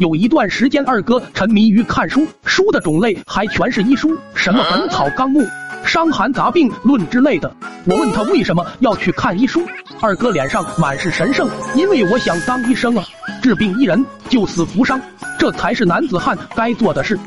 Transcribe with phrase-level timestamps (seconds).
[0.00, 5.42] 有一段时间，二哥沉迷于看书，书的种类还全是医书，什么《本草纲目》
[5.84, 7.54] 《伤寒杂病论》之类的。
[7.84, 9.62] 我问他为什么要去看医书，
[10.00, 13.04] 二哥脸上满是神圣，因为我想当医生啊，
[13.42, 14.98] 治病医人，救死扶伤，
[15.38, 17.18] 这才是男子汉该做的事。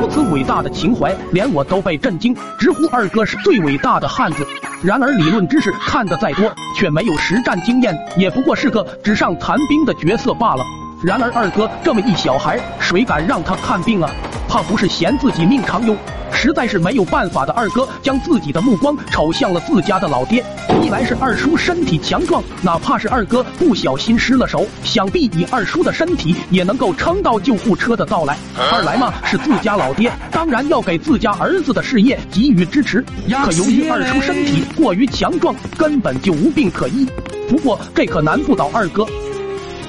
[0.00, 4.46] 如此伟大的情怀，连我都被震惊，直呼二哥是最伟大的汉子。
[4.82, 10.64] 然而理论知识看得再多，却没有实战经验，也不过是个纸上谈兵的角色罢了。
[11.02, 14.08] 然而二哥这么一小孩，谁敢让他看病啊？
[14.48, 15.96] 怕不是嫌自己命长哟？
[16.30, 20.44] 实在是没有办法的二哥，将自己的目光瞅向了自家的老爹。
[20.80, 28.36] 一来是二叔身体强壮，哪怕是二哥不小心失了手，想必以二叔的身体也能够撑到救护车的到来。
[28.70, 33.04] 二来嘛，是自家老爹，当然要给自家儿子的事业给予支持。
[33.44, 37.08] 可由于二叔身体过于强壮，根本就无病可医。
[37.48, 39.04] 不过这可难不倒二哥。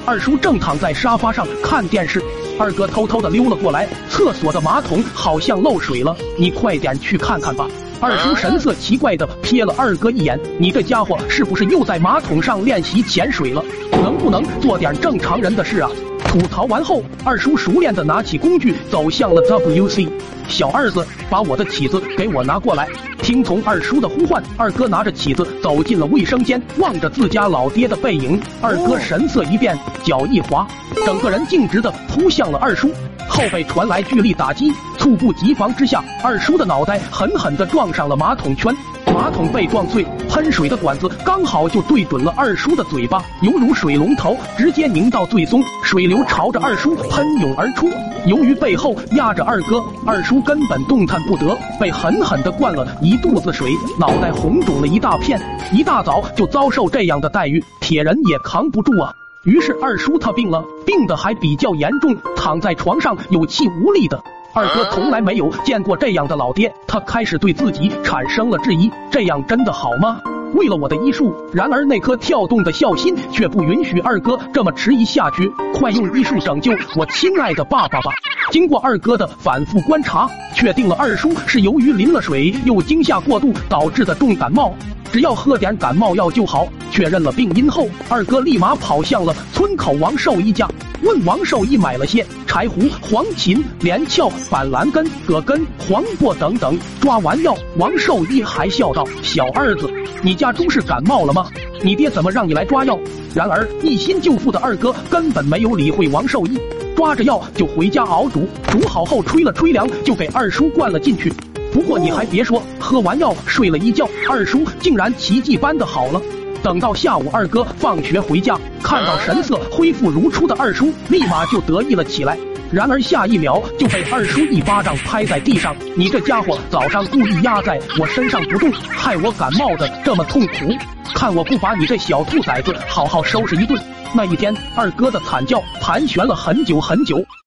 [0.06, 2.22] 二叔正躺在沙发上看电视。
[2.58, 7.66] 二哥偷偷的溜了过来，厕所的马桶好像漏水了，你快点去看看吧。
[8.00, 13.64] 二叔神色奇怪的瞥了二哥一眼，你这家伙是不是又在马桶上练习潜水了？
[13.92, 15.90] 能不能做点正常人的事啊？
[16.34, 20.08] 吐槽完后，二叔熟练的拿起工具走向了 WC。
[20.48, 22.88] 小二子，把我的起子给我拿过来。
[23.22, 30.66] 听从二叔的呼唤，二哥拿着起子走进了卫生间，望着自家老爹的背影，二哥神色一变，脚一滑，
[31.06, 32.90] 整个人径直的扑向了二叔。
[33.28, 38.74] 后背传来剧烈打击，猝不及防之下，二叔的脑袋狠狠的撞上了马桶圈。
[39.12, 47.88] 马桶被撞碎，喷水的管子刚好就对准了二叔的嘴巴，犹如水龙头，直接拧到最松，水流朝着二叔喷涌而出。
[48.26, 55.40] 由于背后压着二哥，二叔根本动弹不得，被狠狠的灌了一肚子水，脑袋红肿了一大片。
[55.72, 59.14] 一大早就遭受这样的待遇，铁人也扛不住啊。
[59.44, 64.22] 于是二叔他病了，病的还比较严重，躺在床上有气无力的。
[64.54, 70.18] 二哥从来没有见过这样的老爹，他开始对自己产生了质疑：这样真的好吗？
[70.54, 75.46] 为了我的医术，然而那颗跳动的孝心却不允许二哥这么迟疑下去。
[75.74, 78.12] 快用医术拯救我亲爱的爸爸吧！
[78.50, 84.72] 经过二哥的反复观察，确定了二叔是由于淋了水又惊吓过度导致的重感冒。
[85.12, 86.66] 只要喝点感冒药就好。
[86.94, 90.64] 确认了病因后，二哥立马跑向了村口王兽医家，
[91.02, 96.78] 问王兽医买了些柴胡、黄芩、连翘、板蓝根、葛根、黄柏等等。
[97.00, 101.48] 抓完药，王兽医还笑道：“小二子，你家猪是感冒了吗？
[101.82, 102.96] 你爹怎么让你来抓药？”
[103.34, 106.56] 然而一心救父的二哥根本没有理会王兽医，
[106.94, 111.32] 抓着药就回家熬煮，煮好后吹了吹凉，就给二叔灌了进去。
[111.72, 116.22] 不过你还别说，喝完药睡了一觉，二叔竟然奇迹般的好了。
[116.64, 122.38] 等到下午，二哥放学回家，看到神色恢复如初的二叔，立马就得意了起来。
[122.72, 130.74] 然而下一秒就被二叔一巴掌拍在地上：“你这家伙早上故意压在我身上不动，害我感冒的这么痛苦，
[131.14, 133.78] 看我不把你这小兔崽子好好收拾一顿！”
[134.16, 137.22] 那一天，二哥的惨叫盘旋了很久很久。